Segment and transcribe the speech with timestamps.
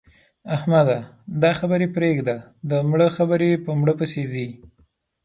[0.55, 0.97] احمده!
[1.41, 2.37] دا خبرې پرېږده؛
[2.69, 4.47] د مړه خبرې په مړه پسې ځي.